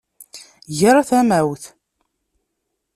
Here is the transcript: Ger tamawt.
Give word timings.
Ger 0.77 0.97
tamawt. 1.09 1.63